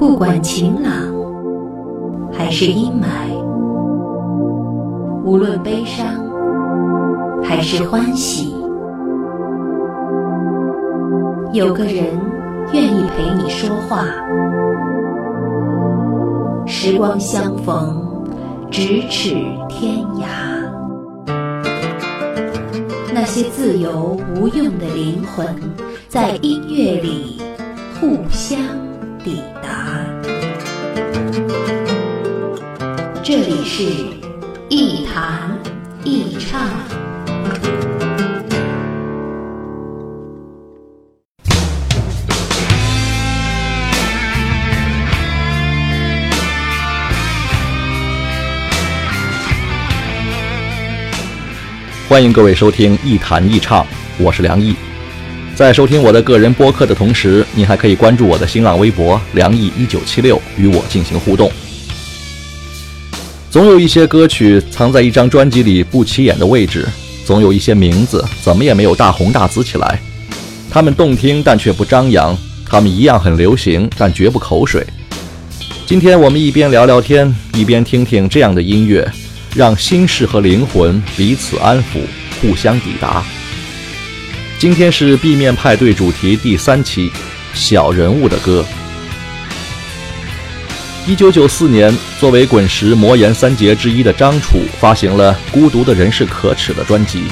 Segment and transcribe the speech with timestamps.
[0.00, 0.90] 不管晴朗
[2.32, 3.36] 还是阴霾，
[5.22, 6.06] 无论悲伤
[7.44, 8.54] 还是欢喜，
[11.52, 12.18] 有个人
[12.72, 14.06] 愿意陪你说话。
[16.66, 18.02] 时光相逢，
[18.70, 19.34] 咫尺
[19.68, 20.24] 天涯。
[23.12, 25.46] 那些自由无用的灵魂，
[26.08, 27.38] 在音乐里
[28.00, 28.58] 互相
[29.22, 29.42] 抵
[33.80, 33.86] 是
[34.68, 35.58] 一弹
[36.04, 36.68] 一唱。
[52.06, 53.86] 欢迎各位收听一弹一唱，
[54.18, 54.76] 我是梁毅。
[55.54, 61.50] 在收听我的个人播客的同时，您还可以关注我的新浪微博“梁毅一九七六”，与我进行互动。
[63.50, 66.86] 总有一些歌曲藏在一张专辑里不起眼的位置，
[67.26, 70.00] 总有一些名字怎么也没有大红大紫起来。
[70.70, 72.32] 他们动听，但却不张扬；
[72.64, 74.86] 他们一样很流行，但绝不口水。
[75.84, 79.10] 今天我们一边聊聊天，一边听听这样的音乐。
[79.52, 82.02] 让心事和灵魂彼此安抚，
[82.40, 83.24] 互相抵达。
[84.60, 87.10] 今天是 B 面派对主题第三期，
[87.52, 88.64] 小人物的歌。
[91.10, 97.22] 一九九四年，作为滚石魔岩三杰之一的张楚发行了《孤独的人是可耻》的专辑。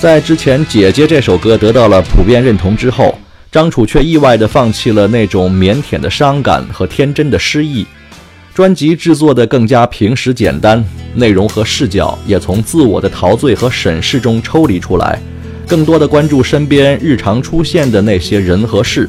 [0.00, 3.16] 在之前《姐姐》这首歌得到了普遍认同之后，
[3.52, 7.86] 张楚却意外地放弃了那种腼腆的伤感和天真的诗意。
[8.52, 15.16] 专辑制作的更加平实简单，内容和视角也从自我的陶醉和审视中抽离出来，
[15.64, 19.08] 更多的关注身边日常出现的那些人和事。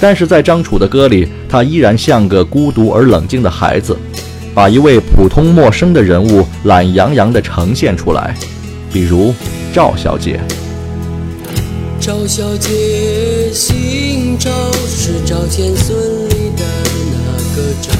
[0.00, 3.96] 但是在张楚的歌里，他依然像个孤独而冷静的孩子，
[4.54, 8.34] 把一位普通陌生的人物懒洋洋地呈现出来，
[8.92, 9.32] 比如
[9.72, 10.40] 赵小姐。
[12.00, 12.68] 赵小姐
[13.52, 14.50] 姓赵，
[14.88, 15.96] 是赵钱孙
[16.30, 16.64] 里的
[17.12, 17.16] 那
[17.54, 17.92] 个赵。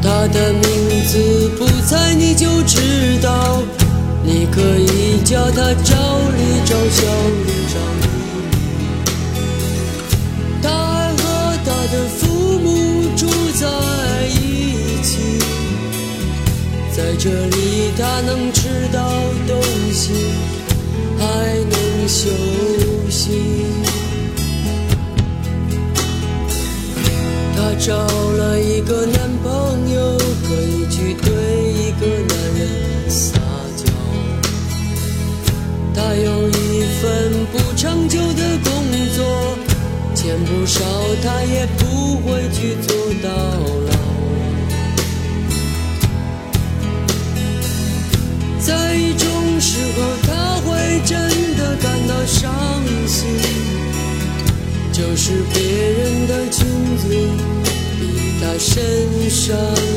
[0.00, 0.62] 他的名
[1.04, 3.60] 字不猜你就知道，
[4.24, 5.96] 你可以叫他赵
[6.36, 7.06] 李赵小
[7.44, 8.07] 李赵
[17.20, 19.10] 这里他能吃到
[19.48, 19.60] 东
[19.92, 20.12] 西，
[21.18, 21.24] 还
[21.68, 22.30] 能休
[23.10, 23.64] 息。
[27.56, 31.28] 她找了一个男朋友，可以去对
[31.72, 33.36] 一个男人撒
[33.76, 33.82] 娇。
[35.92, 38.72] 她有一份不长久的工
[39.16, 39.58] 作，
[40.14, 40.84] 钱不少，
[41.24, 43.28] 她也不会去做到
[43.90, 44.07] 老。
[58.58, 59.87] 身上。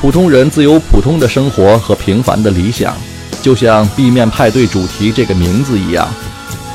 [0.00, 2.96] 普通人自有普通的生活和平凡的理想，
[3.42, 6.08] 就像《B 面派对》主题这个名字一样，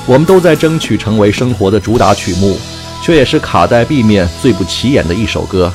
[0.05, 2.57] 我们都在争取成为生活的主打曲目，
[3.01, 5.71] 却也是卡在 B 面最不起眼的一首歌。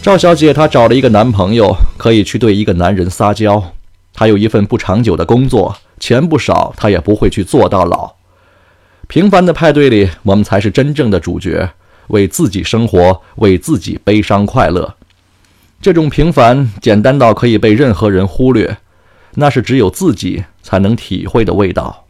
[0.00, 3.60] 赵小姐她找了一个男朋友，可以去对一个男人撒娇。
[4.14, 8.14] 她有一份不长久的工作，钱不少，她也不会去做到老。
[9.08, 11.68] 平凡的派对里，我们才是真正的主角，
[12.06, 14.94] 为自己生活，为自己悲伤快乐。
[15.86, 18.78] 这种平凡简单到可以被任何人忽略，
[19.36, 22.06] 那是只有自己才能体会的味道。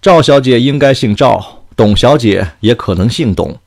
[0.00, 3.58] 赵小姐应该姓赵，董小姐也可能姓董。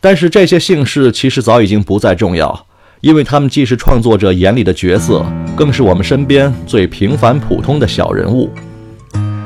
[0.00, 2.66] 但是这些姓氏其实早已经不再重要，
[3.00, 5.24] 因为他们既是创作者眼里的角色，
[5.54, 8.50] 更是我们身边最平凡普通的小人物。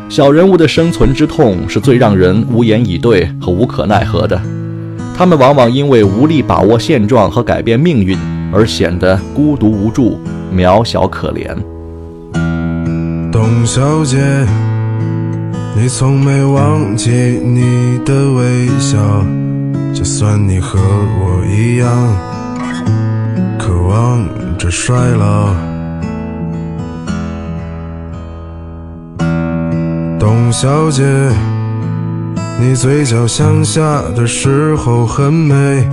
[0.08, 4.40] 小人物的生存之痛是最让人无言以对和无可奈何的。
[5.18, 8.16] 他们往往因为无力把握现状和改变命运，
[8.52, 10.16] 而显得孤独无助、
[10.54, 11.56] 渺小可怜。
[13.32, 14.16] 董小姐，
[15.76, 18.96] 你从没忘记你的微笑。
[19.92, 21.88] 就算你和我一样
[23.58, 24.24] 渴望
[24.56, 25.52] 着衰老，
[30.16, 31.02] 董小姐，
[32.60, 35.88] 你嘴角向下的时候很美，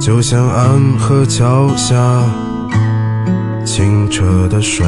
[0.00, 1.96] 就像安河桥下
[3.64, 4.86] 清澈的水。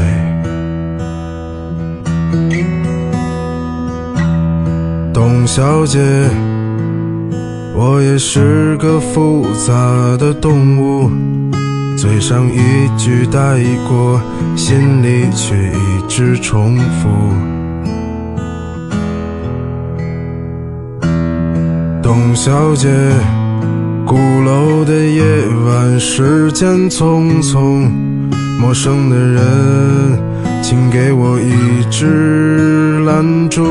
[5.12, 5.98] 董小姐。
[7.82, 9.72] 我也是个复杂
[10.18, 11.10] 的动物，
[11.96, 13.58] 嘴上一句带
[13.88, 14.20] 过，
[14.54, 17.08] 心里却一直重复。
[22.12, 22.88] 董小姐，
[24.04, 25.22] 鼓楼的夜
[25.64, 27.88] 晚，时间匆匆，
[28.60, 30.18] 陌生的人，
[30.60, 33.64] 请给我一支兰烛。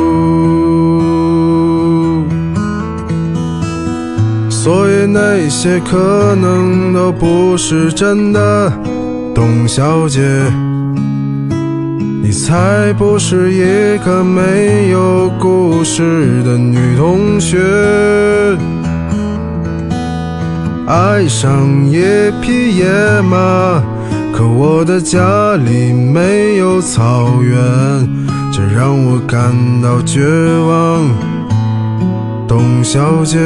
[4.50, 8.71] 所以那些可能都不是真的，
[9.36, 10.21] 董小姐，
[12.21, 17.57] 你才不是一个没有故事的女同学。
[20.86, 22.01] 爱上一
[22.42, 22.86] 匹野
[23.21, 23.81] 马，
[24.33, 27.57] 可我的家里没有草原，
[28.51, 30.22] 这让我感到绝
[30.68, 31.10] 望。
[32.48, 33.38] 董小姐。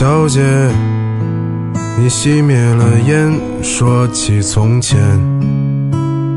[0.00, 0.40] 小姐，
[1.98, 4.96] 你熄灭了烟，说起从前。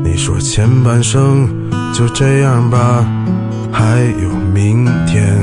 [0.02, 1.48] 你说前半生
[1.92, 3.06] 就这样吧，
[3.70, 5.38] 还有明天。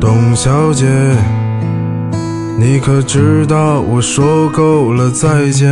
[0.00, 0.86] 董小姐，
[2.56, 5.68] 你可知道我说够了再见？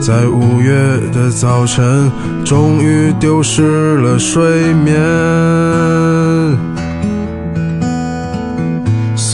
[0.00, 0.74] 在五月
[1.12, 2.10] 的早晨，
[2.46, 4.96] 终于丢失了睡眠。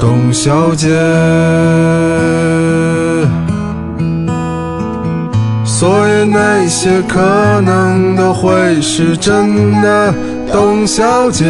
[0.00, 0.88] 董小姐。
[5.64, 10.14] 所以那些可能都会是真的，
[10.52, 11.44] 董小姐。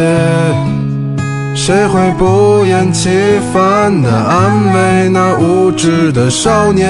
[1.55, 3.09] 谁会不厌其
[3.51, 6.87] 烦地安慰那无知的少年？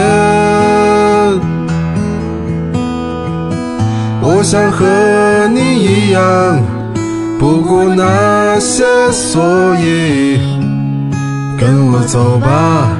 [4.22, 4.86] 我想和
[5.54, 6.60] 你一样，
[7.40, 10.38] 不顾那些所以，
[11.60, 12.96] 跟我走吧，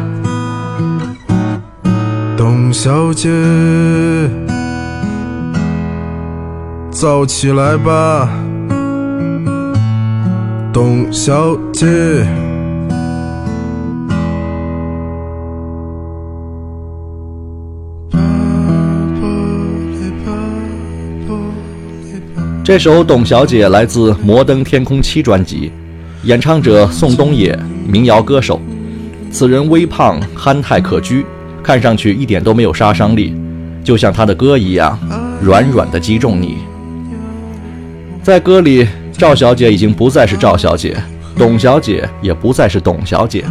[2.36, 3.30] 董小姐，
[6.90, 8.28] 早起来吧，
[10.74, 11.86] 董小姐。
[22.64, 25.72] 这首《董小姐》来自《摩登天空七》专辑，
[26.24, 28.60] 演唱者宋冬野，民谣歌手。
[29.32, 31.24] 此人微胖，憨态可掬，
[31.64, 33.34] 看上去一点都没有杀伤力，
[33.84, 34.98] 就像他的歌一样，
[35.42, 36.58] 软软的击中你。
[38.22, 40.96] 在歌里，赵小姐已经不再是赵小姐，
[41.38, 43.44] 董小姐也不再是董小姐。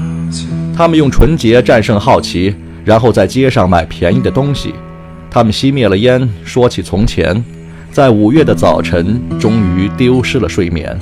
[0.77, 4.75] 他们用纯洁战胜好奇，然后在街上买便宜的东西。
[5.31, 7.43] 他们熄灭了烟，说起从前。
[7.91, 10.99] 在五月的早晨，终于丢失了睡眠。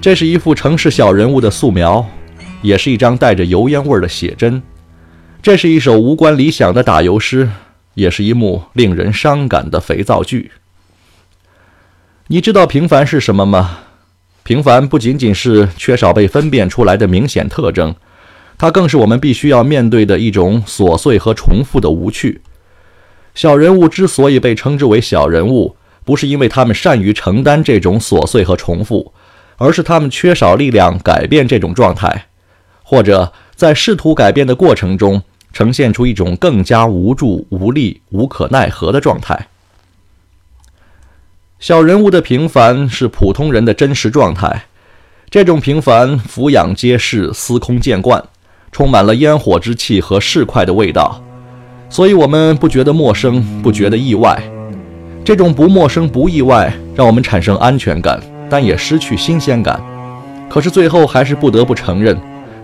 [0.00, 2.06] 这是一幅城市小人物的素描，
[2.62, 4.62] 也是一张带着油烟味儿的写真。
[5.42, 7.48] 这是一首无关理想的打油诗，
[7.94, 10.52] 也是一幕令人伤感的肥皂剧。
[12.28, 13.80] 你知道平凡是什么吗？
[14.44, 17.94] 平凡不仅仅是缺少被分辨出来的明显特征，
[18.56, 22.40] 它更是我们必须要面对的一种琐碎和重复的无趣。
[23.34, 29.12] 小人物之所以被称之为小人物，不是因为他们善于承担这种琐碎和重复，
[29.58, 32.26] 而是他们缺少力量改变这种状态，
[32.82, 35.22] 或者在试图改变的过程中，
[35.52, 39.48] 呈现出一种更加无助、无力、无可奈何的状态。
[41.58, 44.66] 小人物的平凡是普通人的真实状态，
[45.28, 48.22] 这种平凡俯仰皆是，司空见惯，
[48.70, 51.20] 充满了烟火之气和市侩的味道。
[51.90, 54.40] 所以，我们不觉得陌生，不觉得意外。
[55.24, 59.80] 这种不陌生、不意外，让我们产生安全感，但也失去新鲜感。
[60.48, 62.16] 可是，最后还是不得不承认，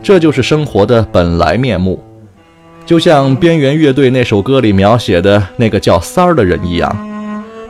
[0.02, 2.02] 这就是生活的本来面目。
[2.86, 6.94] 就像边缘乐队那首歌里描写的那个叫三儿的人一样，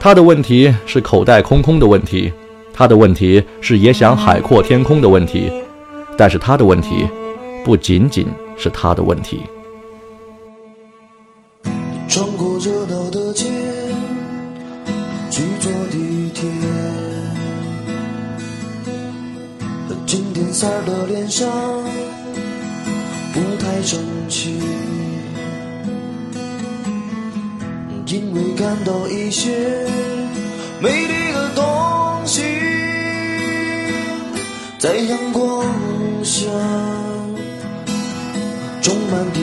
[0.00, 2.32] 他的问题是口袋空空的问题，
[2.72, 5.52] 他的问题是也想海阔天空的问题，
[6.16, 7.06] 但是他的问题，
[7.64, 9.40] 不仅仅是他的问题。
[20.54, 21.50] 三儿的脸上
[23.32, 24.56] 不太生气，
[28.06, 29.50] 因为看到一些
[30.80, 32.44] 美丽的东西，
[34.78, 35.66] 在阳光
[36.22, 36.46] 下
[38.80, 39.40] 种满地。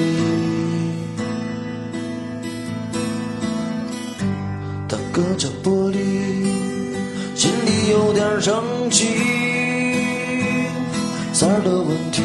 [4.88, 5.98] 他隔着玻璃，
[7.36, 9.50] 心里有点生气。
[11.41, 12.21] 三儿的问题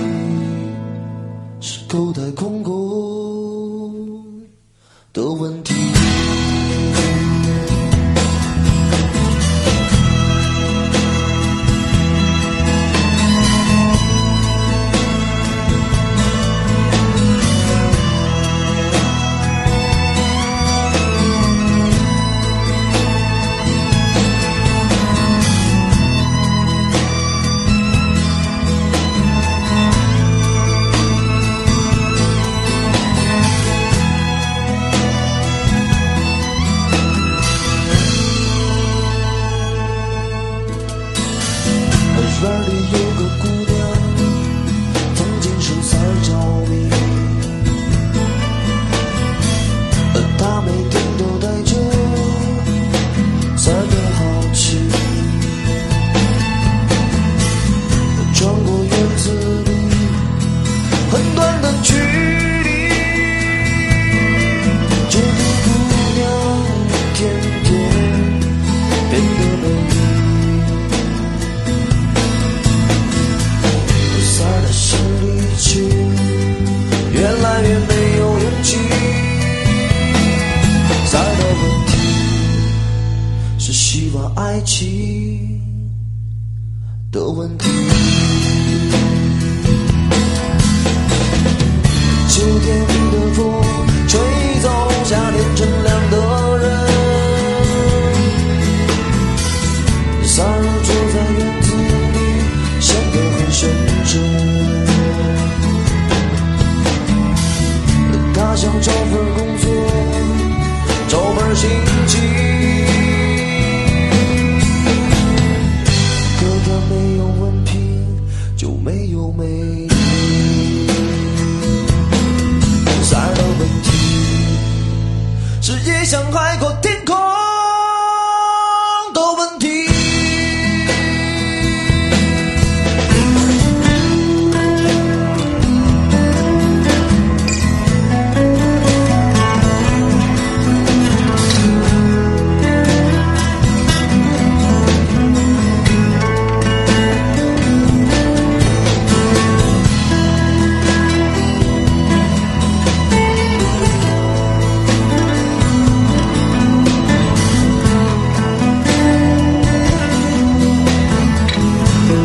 [1.58, 4.44] 是口袋空空
[5.10, 5.65] 的问题。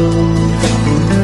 [0.02, 1.21] world.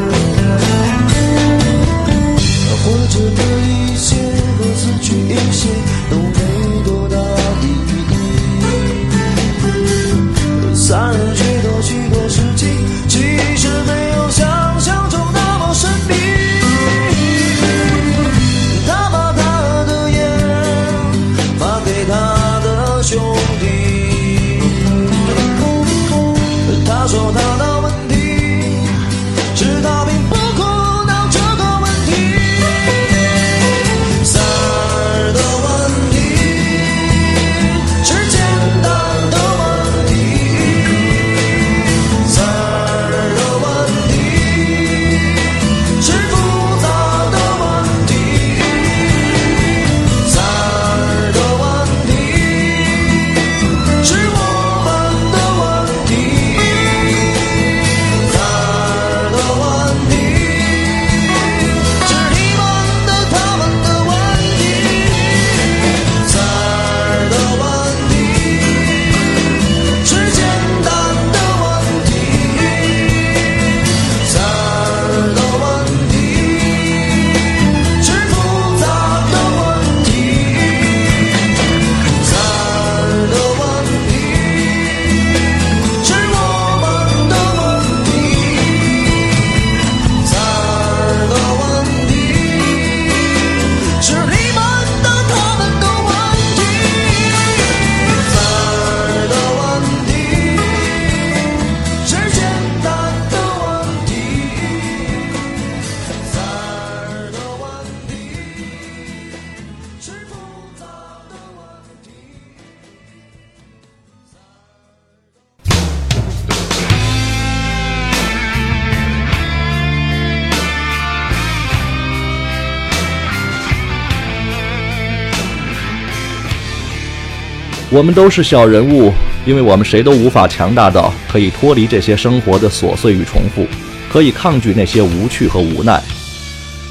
[127.90, 129.10] 我们都是小人物，
[129.46, 133.66] 因为我们谁都无法强大到可以脱离这些生活的琐碎与重复，
[134.12, 136.02] 可以抗拒那些无趣和无奈。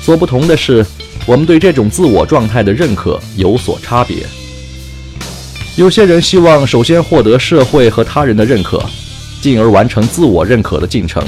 [0.01, 0.83] 所不同的是，
[1.27, 4.25] 我们对这种自我状态的认可有所差别。
[5.75, 8.83] 有些人希望首先获得社会和他人的认可，
[9.39, 11.23] 进而完成自我认可的进程。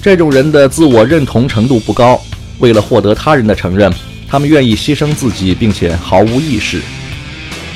[0.00, 2.18] 这种人的自我认同程度不高，
[2.58, 3.92] 为了获得他人的承认，
[4.26, 6.80] 他们愿意牺牲自己，并且毫无意识。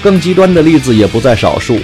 [0.03, 1.79] 更极端的例子也不在少数。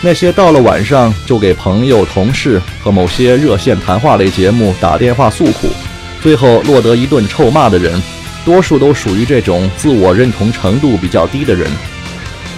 [0.00, 5.68] 那些到了晚上就给朋友、同事和某些热线谈话类节目打电话诉苦，
[6.22, 8.02] 最后落得一顿臭骂的人，
[8.44, 11.66] 多数都属于这种自我认同程度比较低的人。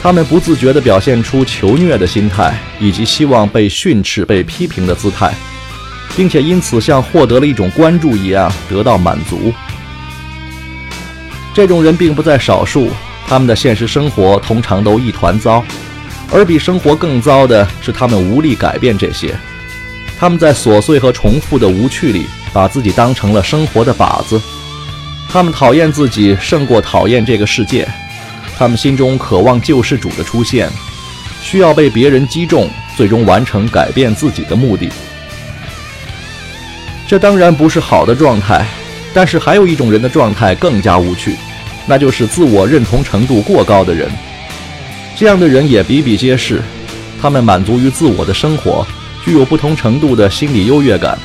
[0.02, 5.32] 他们不自觉地表现出求虐的心态，以及希望被训斥、被批评的姿态，
[6.16, 9.52] 并且因此像获得了一种关注一样得到满足。
[11.54, 12.90] 这种人并不在少数。
[13.26, 15.64] 他们的现实生活通常都一团糟，
[16.32, 19.36] 而比生活更糟的是，他们无力改变这些。
[20.18, 24.40] 他们在琐碎和重复的无趣里，把自己当成了生活的靶子。
[25.28, 27.86] 他们讨厌自己胜过讨厌这个世界。
[28.56, 30.70] 他们心中渴望救世主的出现，
[31.42, 34.88] 需要被别人击中，最终完成改变自己的目的。
[37.06, 38.66] 这当然不是好的状态，
[39.12, 41.36] 但是还有一种人的状态更加无趣。
[41.86, 44.10] 那就是自我认同程度过高的人，
[45.16, 46.60] 这样的人也比比皆是。
[47.22, 48.86] 他们满足于自我的生活，
[49.24, 51.18] 具有不同程度的心理优越感。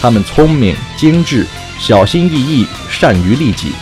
[0.00, 1.46] 他们聪明、精致、
[1.78, 3.72] 小心翼翼、善于利己。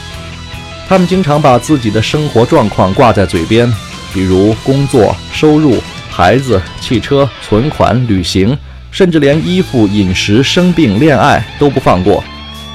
[0.88, 3.72] 他们经常把自己的生活状况挂在嘴边，
[4.12, 8.56] 比如工作、收入、孩子、汽车、存款、旅行，
[8.90, 12.22] 甚至连衣服、饮食、生病、恋爱都不放过。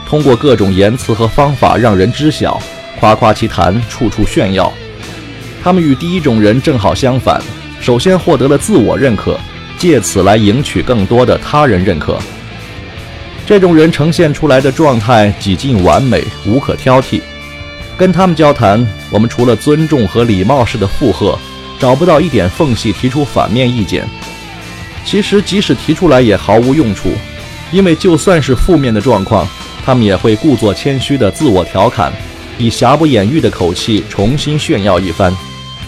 [0.08, 2.62] 通过各种言辞和方法让人知晓。
[3.00, 4.72] 夸夸其谈，处处炫耀。
[5.64, 7.42] 他们与第一种人正好相反，
[7.80, 9.40] 首先获得了自我认可，
[9.78, 12.18] 借此来赢取更多的他人认可。
[13.46, 17.22] 这种人呈现出来的状态几近完美，无可挑剔。
[17.98, 21.38] 跟他们交谈，我们除了尊重和礼貌式的附和，
[21.80, 24.08] 找不到一点缝隙提出反面意见。
[25.06, 27.12] 其实，即使提出来也毫无用处，
[27.72, 29.48] 因为就算是负面的状况，
[29.86, 32.12] 他们也会故作谦虚的自我调侃。
[32.58, 35.36] 以瑕不掩瑜的口气重新炫耀一番，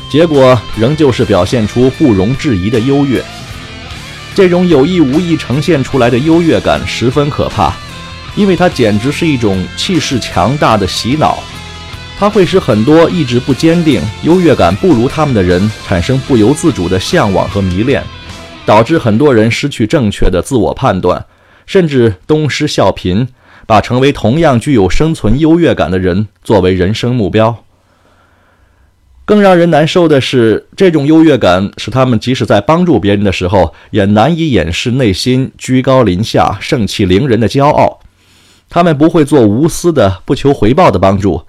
[0.10, 3.23] 结果仍旧是表现出不容置疑的优越。
[4.36, 7.73] 这种有意无意呈现出来的优越感十分可怕，
[8.36, 11.39] 因为它简直是一种气势强大的洗脑。
[12.19, 18.03] 它会使很多意志不坚定、优越感不如他们的人产生不由自主的向往和迷恋，
[18.65, 21.25] 导致很多人失去正确的自我判断，
[21.65, 23.25] 甚至东施效颦。
[23.69, 27.63] 把成为同样具有生存优越感的人作为人生目标。
[29.25, 37.99] 更让人难受的是这种优越感使他们即使在帮助别人的时候也难以掩饰内心居高临下盛气凌人的骄傲。
[38.69, 41.43] 他们不会做无私的不求回报的帮助。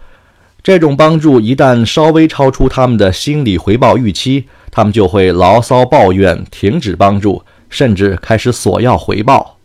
[0.63, 9.60] 这种帮助一旦稍微超出他们的心理回报预期他们就会牢骚抱怨停止帮助甚至开始索要回报。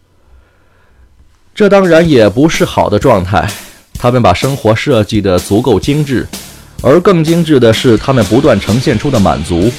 [1.56, 3.50] 这当然也不是好的状态
[3.98, 6.28] 他们把生活设计得足够精致
[6.82, 9.72] 而更精致的是他们不断呈现出的满足。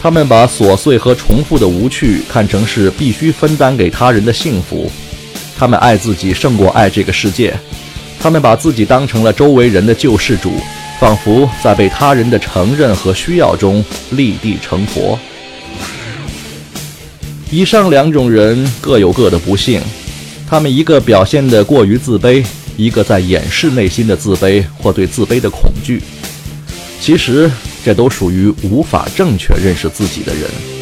[0.00, 4.88] 他们把琐碎和重复的无趣看成是必须分担给他人的幸福。
[5.58, 7.52] 他们爱自己胜过爱这个世界。
[8.20, 10.52] 他们把自己当成了周围人的救世主
[11.00, 15.18] 仿佛在被他人的承认和需要中立地成佛
[17.50, 19.80] 以上两种人各有各的不幸
[20.48, 22.42] 他们一个表现的过于自卑
[22.78, 26.02] 一个在掩饰内心的自卑或对自卑的恐惧。
[26.98, 27.50] 其实
[27.84, 30.77] 这都属于无法正确认识自己的人。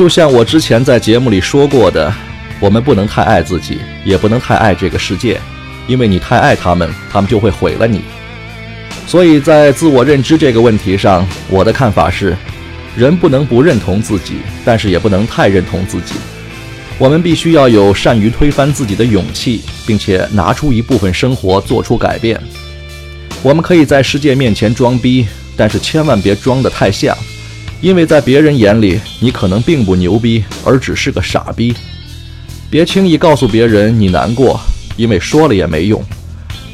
[0.00, 2.10] 就像我之前在节目里说过的
[2.58, 5.38] 我们不能太爱自己也不能太爱这个世界
[5.86, 8.00] 因为你太爱他们他们就会毁了你。
[9.06, 12.34] 所以在自我认知这个问题上我的看法是
[12.96, 16.14] 人不能不认同自己但是也不能太认同自己。
[16.96, 22.40] 我们必须要有善于推翻自己的勇气并且拿出一部分生活做出改变。
[23.42, 25.26] 我们可以在世界面前装逼
[25.58, 27.14] 但是千万别装得太像。
[27.80, 31.74] 因为在别人眼里，你可能并不牛逼，而只是个傻逼。
[32.68, 34.60] 别轻易告诉别人你难过，
[34.96, 36.02] 因为说了也没用。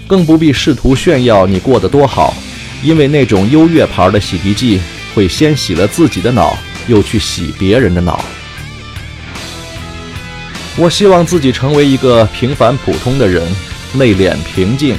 [0.07, 2.35] 更不必试图炫耀你过得多好，
[2.83, 4.81] 因为那种优越牌的洗涤剂
[5.15, 8.25] 会先洗了自己的脑，又去洗别人的脑。
[10.77, 13.43] 我希望自己成为一个平凡普通的人，
[13.95, 14.97] 内敛平静。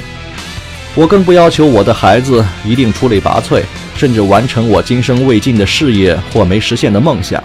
[0.94, 3.62] 我更不要求我的孩子一定出类拔萃，
[3.98, 7.42] 甚至完成我今生未尽的事业或没实现的梦想。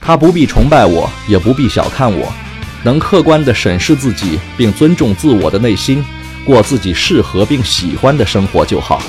[0.00, 2.32] 他不必崇拜我，也不必小看我，
[2.84, 6.04] 能客观地审视自己，并尊重自我的内心，
[6.44, 9.02] 过自己适合并喜欢的生活就好。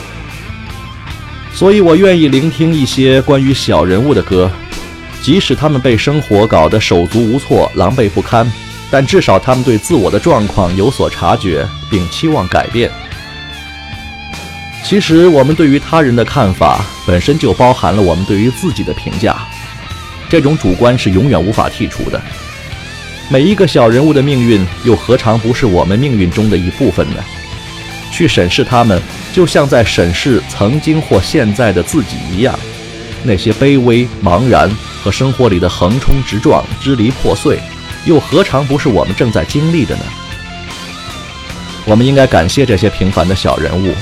[1.53, 4.49] 所以我愿意聆听一些关于小人物的歌。
[5.21, 8.51] 即使他们被生活搞得手足无措、狼狈不堪，
[8.91, 12.91] 但至少他们对自我的状况有所察觉，并期望改变。
[14.83, 19.35] 其实，我们对于他人的看法本身就包含了我们对于自己的评价，
[20.29, 22.21] 这种主观是永远无法剔除的。
[23.29, 27.23] 每一个小人物的命运，又何尝不是我们命运中的一部分呢？
[28.11, 29.01] 去审视他们，
[29.33, 32.59] 就像在审视曾经或现在的自己一样。
[33.23, 34.69] 那些卑微、茫然
[35.01, 37.57] 和生活里的横冲直撞、支离破碎，
[38.05, 40.03] 又何尝不是我们正在经历的呢？
[41.85, 43.93] 我们应该感谢这些平凡的小人物，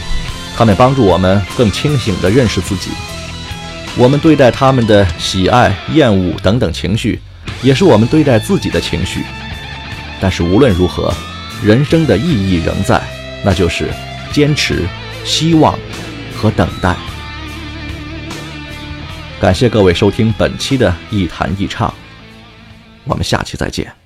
[0.55, 2.91] 他们帮助我们更清醒地认识自己。
[3.97, 7.19] 我们对待他们的喜爱、厌恶等等情绪，
[7.61, 9.23] 也是我们对待自己的情绪。
[10.19, 11.13] 但是无论如何，
[11.63, 13.01] 人生的意义仍在，
[13.43, 13.89] 那就是
[14.31, 14.87] 坚持、
[15.25, 15.77] 希望
[16.35, 16.95] 和等待。
[19.39, 21.89] 感谢各位收听本期的《一谈一唱》，
[23.03, 24.00] 我们下期再见。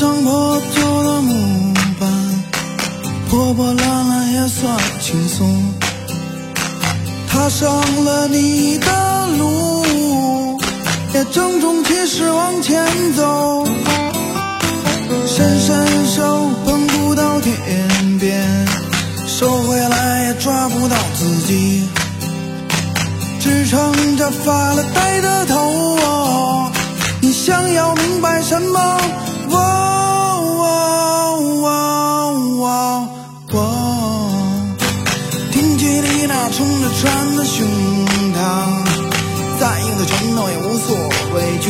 [0.00, 2.08] 张破旧的木板，
[3.28, 5.46] 破破烂烂也算轻松。
[7.28, 7.70] 踏上
[8.02, 10.58] 了你的路，
[11.12, 12.82] 也郑重其事往前
[13.12, 13.66] 走。
[15.26, 18.66] 伸伸手碰不到天边，
[19.26, 21.86] 收回来也抓不到自己，
[23.38, 26.70] 支撑着发了呆的头。
[27.20, 28.80] 你想要明白什么？
[29.52, 29.76] 哦
[37.40, 37.66] 的胸
[38.34, 38.38] 膛，
[39.58, 40.94] 再硬的拳头也无所
[41.34, 41.66] 畏惧。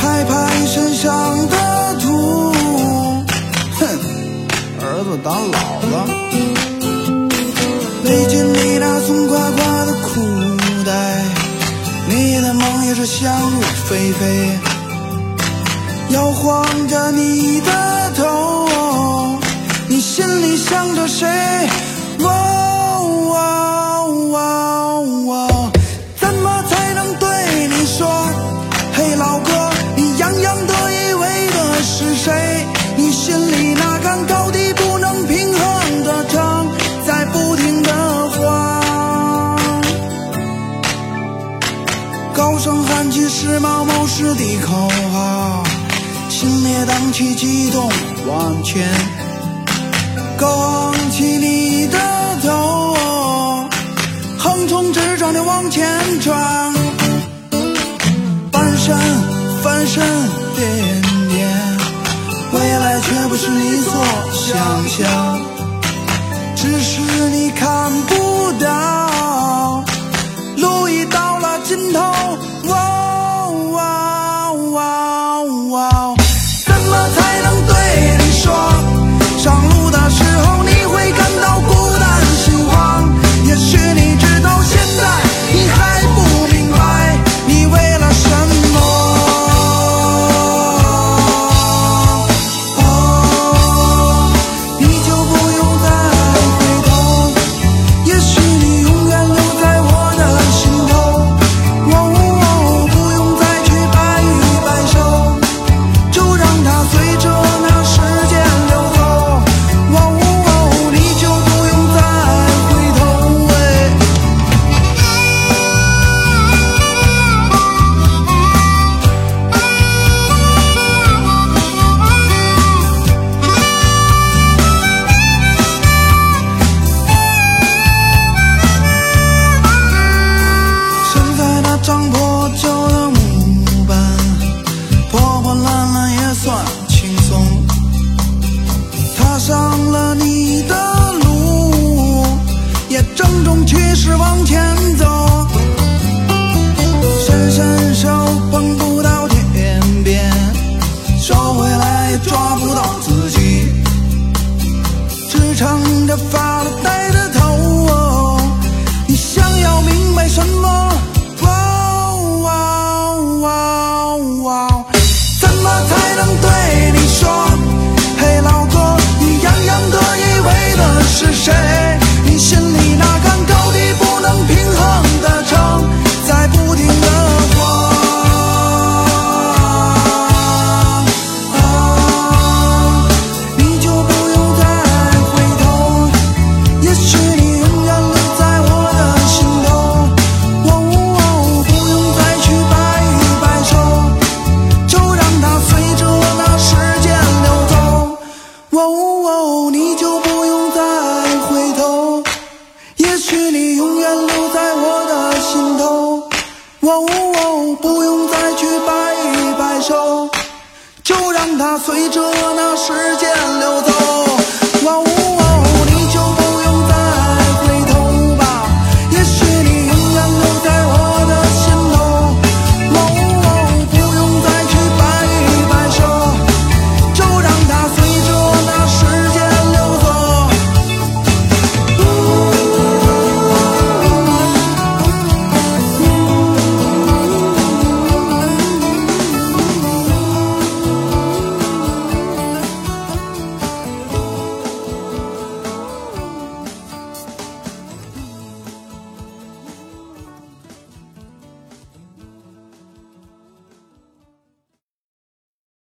[0.00, 2.54] 拍拍身上的土，
[3.78, 3.82] 哼，
[4.80, 5.58] 儿子当老
[5.92, 5.94] 了。
[8.02, 10.24] 背进你那松垮垮的裤
[10.86, 10.90] 带。
[12.08, 13.60] 你的梦也是想入
[13.90, 14.58] 非非，
[16.14, 19.38] 摇晃着你的头，
[19.86, 21.28] 你心里想着谁？
[22.20, 22.55] 我
[43.46, 45.62] 时髦谋士的口号，
[46.28, 47.88] 心也荡起激动
[48.26, 48.84] 往前，
[50.36, 51.96] 拱起你的
[52.42, 52.96] 头，
[54.36, 55.86] 横冲直撞的往前
[56.20, 56.74] 闯，
[58.50, 58.98] 翻身
[59.62, 60.02] 翻身
[60.56, 61.78] 点点，
[62.52, 63.94] 未来却不是你所
[64.32, 65.40] 想象，
[66.56, 68.95] 只是你看不到。